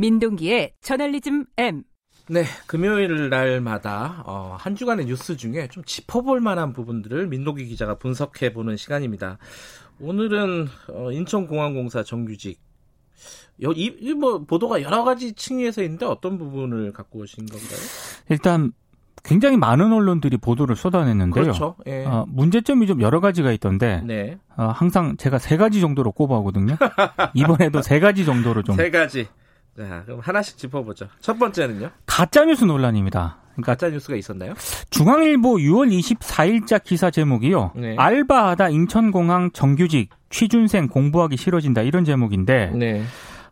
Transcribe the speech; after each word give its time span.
민동기의 0.00 0.72
저널리즘 0.80 1.44
M. 1.58 1.82
네, 2.30 2.44
금요일 2.66 3.28
날마다 3.28 4.22
어, 4.24 4.56
한 4.58 4.74
주간의 4.74 5.04
뉴스 5.04 5.36
중에 5.36 5.68
좀 5.68 5.84
짚어볼 5.84 6.40
만한 6.40 6.72
부분들을 6.72 7.26
민동기 7.26 7.66
기자가 7.66 7.96
분석해 7.96 8.54
보는 8.54 8.78
시간입니다. 8.78 9.36
오늘은 10.00 10.68
어, 10.88 11.12
인천공항공사 11.12 12.02
정규직 12.02 12.58
이, 13.58 13.94
이, 14.00 14.14
뭐 14.14 14.42
보도가 14.46 14.80
여러 14.80 15.04
가지 15.04 15.34
층위에서 15.34 15.82
있는데 15.82 16.06
어떤 16.06 16.38
부분을 16.38 16.92
갖고 16.92 17.18
오신 17.18 17.44
건가요? 17.44 17.78
일단 18.30 18.72
굉장히 19.22 19.58
많은 19.58 19.92
언론들이 19.92 20.38
보도를 20.38 20.76
쏟아냈는데요. 20.76 21.44
그렇죠. 21.44 21.76
예. 21.86 22.06
어, 22.06 22.24
문제점이 22.26 22.86
좀 22.86 23.02
여러 23.02 23.20
가지가 23.20 23.52
있던데 23.52 24.00
네. 24.06 24.38
어, 24.56 24.68
항상 24.68 25.18
제가 25.18 25.38
세 25.38 25.58
가지 25.58 25.82
정도로 25.82 26.12
꼽아오거든요. 26.12 26.76
이번에도 27.34 27.82
세 27.82 28.00
가지 28.00 28.24
정도로 28.24 28.62
좀. 28.62 28.76
세 28.76 28.90
가지. 28.90 29.28
자, 29.88 30.02
그럼 30.04 30.20
하나씩 30.20 30.58
짚어보죠. 30.58 31.08
첫 31.20 31.38
번째는요? 31.38 31.90
가짜뉴스 32.06 32.64
논란입니다. 32.64 33.38
그러니까 33.54 33.72
가짜 33.72 33.88
뉴스가 33.88 34.16
있었나요? 34.16 34.54
중앙일보 34.90 35.56
6월 35.56 35.90
24일자 35.90 36.82
기사 36.82 37.10
제목이요. 37.10 37.72
네. 37.76 37.96
알바하다 37.96 38.68
인천공항 38.70 39.50
정규직 39.52 40.10
취준생 40.30 40.88
공부하기 40.88 41.36
싫어진다 41.36 41.82
이런 41.82 42.04
제목인데 42.04 42.72
네. 42.74 43.02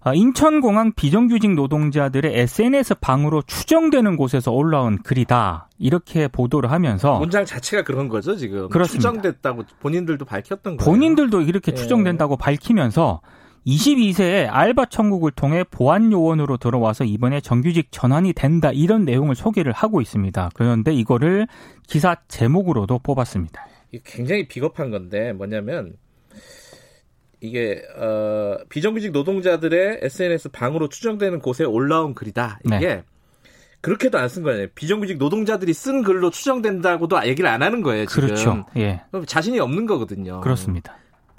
아, 0.00 0.14
인천공항 0.14 0.92
비정규직 0.92 1.54
노동자들의 1.54 2.32
SNS 2.38 2.94
방으로 3.00 3.42
추정되는 3.42 4.16
곳에서 4.16 4.52
올라온 4.52 5.02
글이다. 5.02 5.68
이렇게 5.78 6.28
보도를 6.28 6.70
하면서 6.70 7.18
문장 7.18 7.44
자체가 7.44 7.82
그런 7.82 8.08
거죠, 8.08 8.36
지금. 8.36 8.68
그렇습니다. 8.68 9.10
추정됐다고 9.10 9.64
본인들도 9.80 10.24
밝혔던 10.24 10.76
거예요. 10.76 10.90
본인들도 10.90 11.42
이렇게 11.42 11.72
예. 11.72 11.76
추정된다고 11.76 12.36
밝히면서 12.36 13.20
22세에 13.66 14.48
알바 14.50 14.86
천국을 14.86 15.30
통해 15.30 15.64
보안 15.64 16.10
요원으로 16.12 16.56
들어와서 16.56 17.04
이번에 17.04 17.40
정규직 17.40 17.88
전환이 17.90 18.32
된다 18.32 18.70
이런 18.72 19.04
내용을 19.04 19.34
소개를 19.34 19.72
하고 19.72 20.00
있습니다. 20.00 20.50
그런데 20.54 20.92
이거를 20.94 21.46
기사 21.86 22.16
제목으로도 22.28 23.00
뽑았습니다. 23.00 23.66
이게 23.92 24.02
굉장히 24.06 24.48
비겁한 24.48 24.90
건데 24.90 25.32
뭐냐면 25.32 25.96
이게 27.40 27.82
어, 27.96 28.56
비정규직 28.68 29.12
노동자들의 29.12 30.00
SNS 30.02 30.48
방으로 30.50 30.88
추정되는 30.88 31.38
곳에 31.40 31.64
올라온 31.64 32.14
글이다. 32.14 32.58
이게 32.64 32.78
네. 32.78 33.02
그렇게도 33.80 34.18
안 34.18 34.28
쓴 34.28 34.42
거예요. 34.42 34.66
비정규직 34.74 35.18
노동자들이 35.18 35.72
쓴 35.72 36.02
글로 36.02 36.30
추정된다고도 36.30 37.24
얘기를 37.28 37.48
안 37.48 37.62
하는 37.62 37.82
거예요. 37.82 38.06
지금. 38.06 38.26
그렇죠. 38.26 38.66
예. 38.76 39.02
그럼 39.12 39.24
자신이 39.24 39.60
없는 39.60 39.86
거거든요. 39.86 40.40
그렇습니다. 40.40 40.96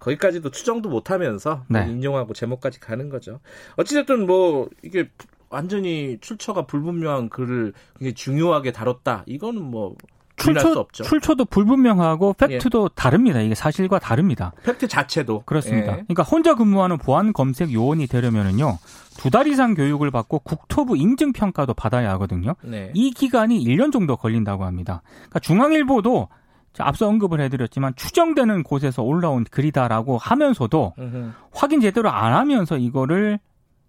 거기까지도 0.10 0.50
추정도 0.52 0.90
못하면서 0.90 1.64
네. 1.68 1.88
인용하고 1.90 2.34
제목까지 2.34 2.80
가는 2.80 3.10
거죠. 3.10 3.40
어찌됐든 3.76 4.26
뭐 4.26 4.70
이게 4.84 5.10
완전히 5.50 6.18
출처가 6.22 6.66
불분명한 6.66 7.30
글을 7.30 7.74
굉장히 7.98 8.14
중요하게 8.14 8.72
다뤘다. 8.72 9.24
이거는 9.26 9.62
뭐 9.62 9.96
출처. 10.38 10.86
출처도 10.94 11.46
불분명하고 11.46 12.34
팩트도 12.34 12.90
다릅니다. 12.90 13.42
이게 13.42 13.56
사실과 13.56 14.00
다릅니다. 14.00 14.54
팩트 14.64 14.88
자체도 14.88 15.44
그렇습니다. 15.46 15.92
예. 15.92 16.04
그러니까 16.08 16.23
혼자 16.23 16.56
근무하는 16.56 16.98
보안 16.98 17.34
검색 17.34 17.73
요원이 17.73 18.08
되려면은요. 18.08 18.78
두 19.18 19.30
달 19.32 19.48
이상 19.48 19.73
교육을 19.73 20.12
받고 20.12 20.40
국토부 20.40 20.96
인증 20.96 21.34
평가도 21.34 21.73
받아야 21.73 22.12
하거든요. 22.12 22.56
네. 22.64 22.90
이 22.94 23.12
기간이 23.12 23.62
1년 23.66 23.92
정도 23.92 24.16
걸린다고 24.16 24.64
합니다. 24.64 25.02
그러니까 25.14 25.40
중앙일보도 25.40 26.30
자, 26.30 26.38
앞서 26.78 27.08
언급을 27.08 27.42
해드렸지만 27.42 27.95
추정되는 27.95 28.64
곳에서 28.64 29.03
올라온 29.03 29.44
글이다라고 29.44 30.17
하면서도 30.17 30.94
음흠. 30.98 31.31
확인 31.52 31.81
제대로 31.81 32.09
안 32.09 32.34
하면서 32.34 32.77
이거를 32.77 33.39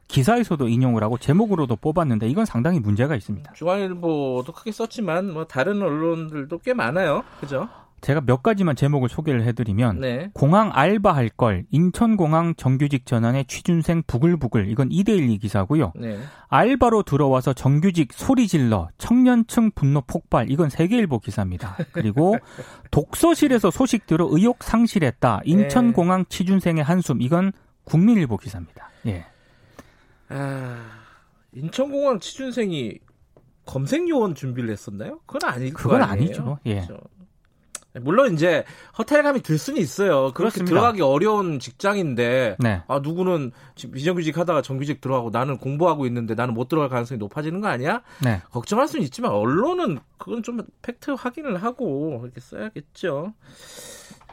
기사에서도 0.08 0.66
인용을 0.66 1.04
하고 1.04 1.18
제목으로도 1.18 1.76
뽑았는데 1.76 2.28
이건 2.28 2.44
상당히 2.44 2.80
문제가 2.80 3.14
있습니다. 3.14 3.52
중앙일보도 3.52 4.52
크게 4.52 4.72
썼지만 4.72 5.32
뭐 5.32 5.44
다른 5.44 5.80
언론들도 5.80 6.58
꽤 6.58 6.74
많아요. 6.74 7.22
그죠? 7.40 7.68
제가 8.00 8.22
몇 8.22 8.42
가지만 8.42 8.76
제목을 8.76 9.08
소개를 9.08 9.44
해드리면 9.44 10.00
네. 10.00 10.30
공항 10.32 10.70
알바할 10.72 11.28
걸 11.30 11.64
인천공항 11.70 12.54
정규직 12.56 13.06
전환의 13.06 13.44
취준생 13.46 14.04
부글부글 14.06 14.70
이건 14.70 14.88
2대1 14.88 15.40
기사고요. 15.40 15.92
네. 15.96 16.18
알바로 16.48 17.02
들어와서 17.02 17.52
정규직 17.52 18.12
소리 18.12 18.48
질러 18.48 18.88
청년층 18.98 19.72
분노 19.74 20.00
폭발 20.02 20.50
이건 20.50 20.70
세계일보 20.70 21.18
기사입니다. 21.20 21.76
그리고 21.92 22.36
독서실에서 22.90 23.70
소식 23.70 24.06
들어 24.06 24.26
의욕 24.30 24.62
상실했다 24.62 25.42
인천공항 25.44 26.24
취준생의 26.28 26.82
한숨 26.82 27.20
이건 27.20 27.52
국민일보 27.84 28.36
기사입니다. 28.38 28.90
예. 29.06 29.26
아, 30.28 30.76
인천공항 31.52 32.20
취준생이 32.20 32.98
검색 33.66 34.08
요원 34.08 34.34
준비를 34.34 34.70
했었나요? 34.70 35.20
그건 35.26 35.40
거 35.72 35.82
그건 35.82 36.02
아니에요. 36.02 36.10
아니죠. 36.10 36.58
예. 36.66 36.74
그렇죠. 36.86 36.98
물론 38.00 38.34
이제 38.34 38.64
허탈감이 38.98 39.40
들 39.42 39.58
수는 39.58 39.80
있어요. 39.80 40.32
그렇게 40.32 40.34
그렇습니다. 40.34 40.70
들어가기 40.70 41.02
어려운 41.02 41.58
직장인데 41.58 42.56
네. 42.58 42.82
아 42.86 42.98
누구는 43.00 43.52
비정규직 43.74 44.38
하다가 44.38 44.62
정규직 44.62 45.00
들어가고 45.00 45.30
나는 45.30 45.58
공부하고 45.58 46.06
있는데 46.06 46.34
나는 46.34 46.54
못 46.54 46.68
들어갈 46.68 46.88
가능성이 46.88 47.18
높아지는 47.18 47.60
거 47.60 47.68
아니야? 47.68 48.02
네. 48.22 48.40
걱정할 48.50 48.86
수는 48.86 49.04
있지만 49.04 49.32
언론은 49.32 49.98
그건 50.18 50.42
좀 50.42 50.60
팩트 50.82 51.12
확인을 51.12 51.62
하고 51.62 52.20
이렇게 52.22 52.40
써야겠죠. 52.40 53.34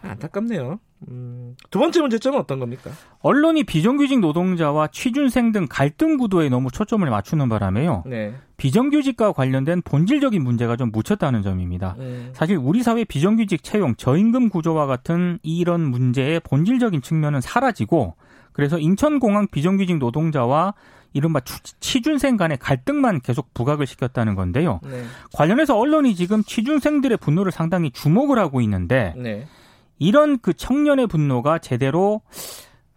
안타깝네요. 0.01 0.79
음, 1.09 1.56
두 1.69 1.80
번째 1.80 2.02
문제점은 2.02 2.40
어떤 2.40 2.59
겁니까? 2.59 2.90
언론이 3.19 3.63
비정규직 3.66 4.19
노동자와 4.19 4.88
취준생 4.88 5.52
등 5.52 5.68
갈등 5.69 6.18
구도에 6.18 6.50
너무 6.50 6.72
초점을 6.72 7.08
맞추는 7.08 7.50
바람에요. 7.50 8.03
네. 8.08 8.34
비정규직과 8.58 9.34
관련된 9.34 9.84
본질적인 9.84 10.44
문제가 10.44 10.75
좀 10.75 10.91
묻혔다는 10.91 11.44
점입니다. 11.44 11.96
음, 12.00 12.30
사실 12.34 12.58
우리 12.58 12.81
사회 12.81 13.03
비정규직 13.03 13.63
채용, 13.63 13.96
저임금 13.96 14.50
구조와 14.50 14.88
같은 14.88 15.38
이런 15.44 15.81
문제의 15.91 16.40
본질적인 16.40 17.02
측면은 17.03 17.41
사라지고 17.41 18.16
그래서 18.53 18.79
인천공항 18.79 19.47
비정규직 19.52 19.97
노동자와 20.00 20.74
이른바 21.14 21.40
추- 21.41 21.62
취준생 21.79 22.38
간의 22.38 22.58
갈등만 22.58 23.22
계속 23.22 23.53
부각을 23.53 23.85
시켰다는 23.85 24.34
건데요. 24.35 24.79
네. 24.84 25.03
관련해서 25.34 25.78
언론이 25.78 26.16
지금 26.16 26.44
취준생들의 26.44 27.18
분노를 27.19 27.52
상당히 27.52 27.91
주목을 27.91 28.40
하고 28.40 28.59
있는데 28.62 29.14
네. 29.16 29.47
이런 30.00 30.40
그 30.40 30.53
청년의 30.53 31.08
분노가 31.08 31.59
제대로 31.59 32.22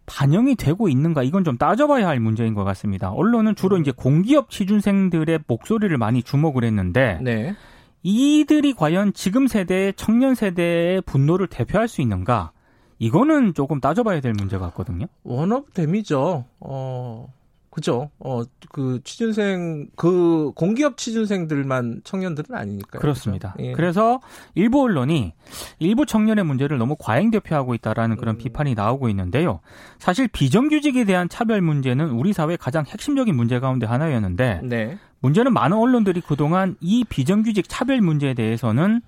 반영이 0.06 0.56
되고 0.56 0.88
있는가 0.88 1.22
이건 1.22 1.44
좀 1.44 1.56
따져봐야 1.56 2.08
할 2.08 2.18
문제인 2.18 2.54
것 2.54 2.64
같습니다. 2.64 3.10
언론은 3.12 3.54
주로 3.54 3.78
이제 3.78 3.92
공기업 3.92 4.50
취준생들의 4.50 5.40
목소리를 5.46 5.96
많이 5.98 6.22
주목을 6.22 6.64
했는데 6.64 7.18
네. 7.22 7.54
이들이 8.02 8.74
과연 8.74 9.12
지금 9.12 9.46
세대의 9.46 9.94
청년 9.94 10.34
세대의 10.34 11.02
분노를 11.02 11.46
대표할 11.46 11.86
수 11.86 12.00
있는가? 12.00 12.52
이거는 12.98 13.54
조금 13.54 13.80
따져봐야 13.80 14.20
될 14.20 14.32
문제 14.32 14.58
같거든요. 14.58 15.06
원업 15.22 15.72
댐이죠. 15.74 16.44
어, 16.60 17.32
그죠. 17.70 18.10
어, 18.18 18.42
그 18.72 19.00
취준생, 19.04 19.90
그 19.94 20.50
공기업 20.56 20.96
취준생들만 20.96 22.00
청년들은 22.02 22.56
아니니까요. 22.56 23.00
그렇습니다. 23.00 23.52
그죠? 23.52 23.68
예. 23.68 23.72
그래서 23.72 24.20
일부 24.56 24.82
언론이 24.82 25.32
일부 25.78 26.04
청년의 26.04 26.44
문제를 26.44 26.78
너무 26.78 26.96
과잉 26.98 27.30
대표하고 27.30 27.74
있다라는 27.74 28.16
그런 28.16 28.34
음. 28.34 28.38
비판이 28.38 28.74
나오고 28.74 29.08
있는데요. 29.10 29.60
사실 29.98 30.26
비정규직에 30.26 31.04
대한 31.04 31.28
차별 31.28 31.60
문제는 31.60 32.10
우리 32.10 32.32
사회 32.32 32.56
가장 32.56 32.84
핵심적인 32.86 33.36
문제 33.36 33.60
가운데 33.60 33.86
하나였는데 33.86 34.62
네. 34.64 34.98
문제는 35.20 35.52
많은 35.52 35.76
언론들이 35.76 36.22
그동안 36.22 36.76
이 36.80 37.04
비정규직 37.04 37.68
차별 37.68 38.00
문제에 38.00 38.34
대해서는 38.34 39.00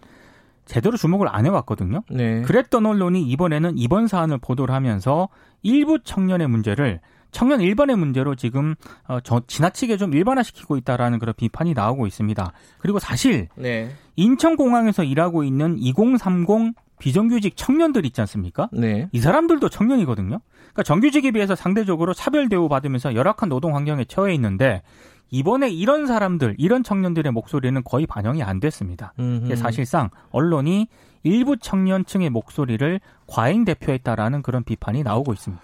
제대로 0.67 0.97
주목을 0.97 1.29
안 1.29 1.47
해왔거든요. 1.47 2.05
네. 2.11 2.43
그랬던 2.43 2.87
언론이 2.87 3.23
이번에는 3.23 3.77
이번 3.77 4.07
사안을 4.07 4.39
보도를 4.39 4.73
하면서 4.73 5.29
일부 5.63 5.99
청년의 5.99 6.49
문제를 6.49 7.01
청년 7.33 7.61
일반의 7.61 7.97
문제로 7.97 8.37
지금 8.37 8.77
어, 9.09 9.19
저, 9.21 9.43
지나치게 9.47 9.97
좀 9.97 10.15
일반화시키고 10.15 10.77
있다라는 10.77 11.19
그런 11.19 11.35
비판이 11.37 11.75
나오고 11.75 12.07
있습니다. 12.07 12.53
그리고 12.79 12.99
사실 13.01 13.49
네. 13.57 13.91
인천공항에서 14.17 15.03
일하고 15.03 15.43
있는 15.43 15.77
2030 15.79 16.75
비정규직 17.01 17.57
청년들 17.57 18.07
있지 18.07 18.21
않습니까? 18.21 18.69
네. 18.73 19.09
이 19.11 19.19
사람들도 19.19 19.69
청년이거든요. 19.69 20.39
그러니까 20.55 20.83
정규직에 20.85 21.33
비해서 21.33 21.57
상대적으로 21.57 22.15
차별 22.15 22.49
대우 22.49 22.69
받으면서 22.69 23.17
열악한 23.17 23.49
노동 23.49 23.75
환경에 23.75 24.05
처해 24.05 24.33
있는데 24.35 24.83
이번에 25.31 25.71
이런 25.71 26.07
사람들, 26.07 26.57
이런 26.59 26.85
청년들의 26.85 27.33
목소리는 27.33 27.83
거의 27.85 28.07
반영이 28.07 28.43
안 28.43 28.61
됐습니다. 28.61 29.15
사실상 29.57 30.11
언론이 30.31 30.89
일부 31.23 31.57
청년층의 31.57 32.31
목소리를 32.31 33.01
과잉 33.27 33.65
대표했다라는 33.65 34.43
그런 34.43 34.63
비판이 34.63 35.03
나오고 35.03 35.33
있습니다. 35.33 35.63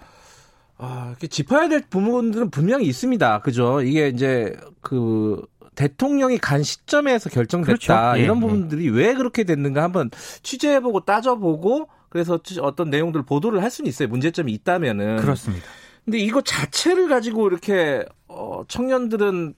아, 0.79 1.13
짚어야 1.29 1.67
될 1.67 1.81
부분들은 1.81 2.49
분명히 2.49 2.87
있습니다. 2.87 3.41
그죠? 3.41 3.81
이게 3.81 4.07
이제 4.07 4.55
그 4.81 5.45
대통령이 5.75 6.37
간 6.37 6.63
시점에서 6.63 7.29
결정됐다. 7.29 7.67
그렇죠. 7.67 8.19
예, 8.19 8.23
이런 8.23 8.37
예. 8.37 8.41
부분들이 8.41 8.89
왜 8.89 9.13
그렇게 9.13 9.43
됐는가 9.43 9.83
한번 9.83 10.09
취재해보고 10.41 11.01
따져보고 11.01 11.89
그래서 12.07 12.39
어떤 12.61 12.89
내용들을 12.89 13.25
보도를 13.25 13.61
할 13.61 13.69
수는 13.69 13.89
있어요. 13.89 14.07
문제점이 14.07 14.51
있다면은. 14.53 15.17
그렇습니다. 15.17 15.65
근데 16.05 16.17
이거 16.17 16.41
자체를 16.41 17.09
가지고 17.09 17.47
이렇게 17.47 18.05
어, 18.27 18.63
청년들은 18.67 19.53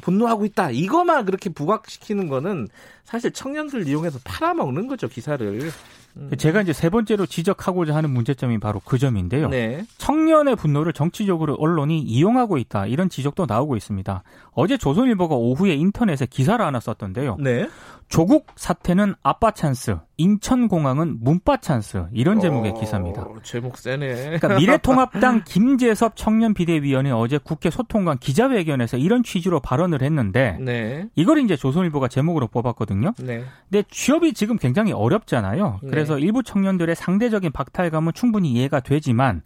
분노하고 0.00 0.44
있다. 0.46 0.70
이거만 0.70 1.24
그렇게 1.24 1.50
부각시키는 1.50 2.28
거는 2.28 2.68
사실 3.04 3.32
청년들 3.32 3.86
이용해서 3.86 4.18
팔아먹는 4.24 4.86
거죠, 4.88 5.08
기사를. 5.08 5.70
음. 6.16 6.30
제가 6.36 6.62
이제 6.62 6.72
세 6.72 6.90
번째로 6.90 7.26
지적하고자 7.26 7.94
하는 7.94 8.10
문제점이 8.10 8.58
바로 8.58 8.80
그 8.84 8.98
점인데요. 8.98 9.48
네. 9.48 9.84
청년의 9.98 10.56
분노를 10.56 10.92
정치적으로 10.92 11.54
언론이 11.54 12.00
이용하고 12.00 12.58
있다. 12.58 12.86
이런 12.86 13.08
지적도 13.08 13.46
나오고 13.46 13.76
있습니다. 13.76 14.22
어제 14.52 14.76
조선일보가 14.76 15.34
오후에 15.34 15.74
인터넷에 15.74 16.26
기사를 16.26 16.64
하나 16.64 16.78
썼던데요. 16.80 17.36
네. 17.40 17.68
조국 18.08 18.46
사태는 18.56 19.14
아빠 19.22 19.50
찬스, 19.50 19.96
인천공항은 20.16 21.18
문빠 21.20 21.56
찬스 21.56 22.06
이런 22.12 22.40
제목의 22.40 22.72
어, 22.72 22.74
기사입니다. 22.74 23.26
제목 23.42 23.78
세네. 23.78 24.38
그러니까 24.38 24.56
미래통합당 24.56 25.42
김재섭 25.46 26.16
청년 26.16 26.54
비대위원회 26.54 27.10
어제 27.10 27.38
국회 27.38 27.70
소통관 27.70 28.18
기자회견에서 28.18 28.96
이런 28.96 29.22
취지로 29.22 29.60
발언을 29.60 30.02
했는데 30.02 30.56
네. 30.60 31.08
이걸 31.16 31.38
이제 31.38 31.56
조선일보가 31.56 32.08
제목으로 32.08 32.46
뽑았거든요. 32.46 33.14
네. 33.18 33.44
근데 33.68 33.84
취업이 33.90 34.34
지금 34.34 34.56
굉장히 34.56 34.92
어렵잖아요. 34.92 35.80
네. 35.82 35.90
그래서 35.90 36.18
일부 36.18 36.42
청년들의 36.42 36.94
상대적인 36.94 37.52
박탈감은 37.52 38.12
충분히 38.14 38.52
이해가 38.52 38.80
되지만 38.80 39.42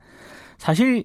사실 0.58 1.04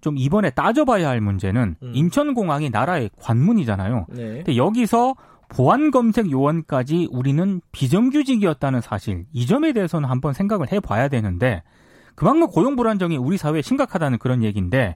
좀 0.00 0.18
이번에 0.18 0.50
따져봐야 0.50 1.08
할 1.08 1.20
문제는 1.22 1.76
음. 1.82 1.92
인천공항이 1.94 2.68
나라의 2.70 3.10
관문이잖아요. 3.20 4.06
네. 4.10 4.22
근데 4.34 4.56
여기서 4.56 5.14
보안 5.48 5.90
검색 5.90 6.30
요원까지 6.30 7.08
우리는 7.10 7.60
비정규직이었다는 7.72 8.80
사실 8.80 9.26
이 9.32 9.46
점에 9.46 9.72
대해서는 9.72 10.08
한번 10.08 10.32
생각을 10.32 10.72
해봐야 10.72 11.08
되는데 11.08 11.62
그만큼 12.14 12.46
고용 12.46 12.76
불안정이 12.76 13.16
우리 13.16 13.36
사회에 13.36 13.62
심각하다는 13.62 14.18
그런 14.18 14.42
얘기인데 14.42 14.94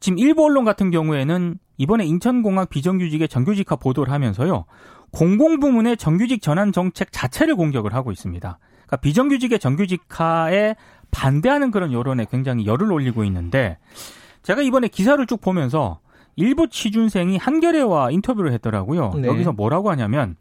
지금 0.00 0.18
일부 0.18 0.44
언론 0.44 0.64
같은 0.64 0.90
경우에는 0.90 1.58
이번에 1.78 2.04
인천공항 2.04 2.66
비정규직의 2.68 3.28
정규직화 3.28 3.76
보도를 3.76 4.12
하면서요 4.12 4.66
공공부문의 5.12 5.96
정규직 5.96 6.42
전환 6.42 6.72
정책 6.72 7.12
자체를 7.12 7.54
공격을 7.54 7.94
하고 7.94 8.12
있습니다. 8.12 8.58
그러니까 8.86 8.96
비정규직의 8.96 9.58
정규직화에 9.58 10.74
반대하는 11.10 11.70
그런 11.70 11.92
여론에 11.92 12.26
굉장히 12.30 12.66
열을 12.66 12.90
올리고 12.90 13.24
있는데 13.24 13.78
제가 14.42 14.62
이번에 14.62 14.88
기사를 14.88 15.24
쭉 15.26 15.40
보면서 15.40 16.00
일부 16.36 16.68
취준생이 16.68 17.36
한겨레와 17.36 18.10
인터뷰를 18.10 18.52
했더라고요. 18.52 19.12
네. 19.16 19.28
여기서 19.28 19.52
뭐라고 19.52 19.90
하냐면 19.90 20.36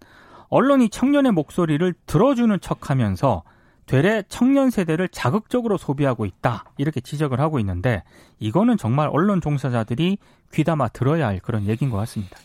언론이 0.50 0.90
청년의 0.90 1.32
목소리를 1.32 1.94
들어주는 2.06 2.60
척하면서 2.60 3.44
되레 3.86 4.24
청년 4.30 4.70
세대를 4.70 5.10
자극적으로 5.10 5.78
소비하고 5.78 6.26
있다 6.26 6.66
이렇게 6.78 7.02
지적을 7.02 7.40
하고 7.40 7.60
있는데 7.60 8.04
이거는 8.40 8.78
정말 8.78 9.10
언론 9.12 9.42
종사자들이 9.42 10.18
귀담아 10.54 10.90
들어야 10.90 11.28
할 11.28 11.40
그런 11.40 11.66
얘기인 11.68 11.92
것 11.92 11.98
같습니다. 11.98 12.38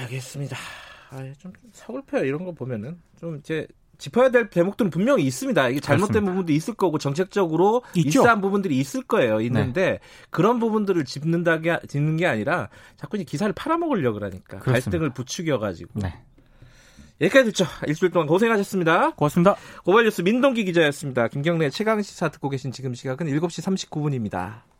알겠습니다. 0.00 0.56
아, 1.10 1.32
좀 1.38 1.52
서글퍼요 1.72 2.24
이런 2.24 2.44
거 2.44 2.52
보면은 2.52 3.00
좀 3.18 3.36
이제 3.36 3.66
짚어야 4.02 4.30
될 4.30 4.50
대목들은 4.50 4.90
분명히 4.90 5.22
있습니다. 5.24 5.68
이게 5.68 5.78
잘못된 5.78 6.08
그렇습니다. 6.08 6.32
부분도 6.32 6.52
있을 6.52 6.74
거고 6.74 6.98
정책적으로 6.98 7.84
있어한 7.94 8.40
부분들이 8.40 8.76
있을 8.78 9.02
거예요. 9.02 9.40
있는데 9.42 9.90
네. 9.92 9.98
그런 10.30 10.58
부분들을 10.58 11.04
짚는다게 11.04 11.78
짚는 11.86 12.16
게 12.16 12.26
아니라 12.26 12.68
자꾸 12.96 13.16
이제 13.16 13.22
기사를 13.22 13.52
팔아먹으려고 13.52 14.18
그러니까 14.18 14.58
그렇습니다. 14.58 14.90
갈등을 14.90 15.10
부추겨 15.10 15.60
가지고. 15.60 16.00
네. 16.00 16.14
여기까지 17.20 17.52
듣죠. 17.52 17.64
일주일 17.86 18.10
동안 18.10 18.26
고생하셨습니다. 18.26 19.10
고맙습니다. 19.12 19.54
고발뉴스 19.84 20.22
민동기 20.22 20.64
기자였습니다. 20.64 21.28
김경래 21.28 21.70
최강 21.70 22.02
시사 22.02 22.30
듣고 22.30 22.48
계신 22.48 22.72
지금 22.72 22.94
시각은 22.94 23.28
7시 23.28 23.88
39분입니다. 23.88 24.71